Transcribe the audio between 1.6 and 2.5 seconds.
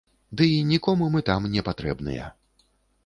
патрэбныя.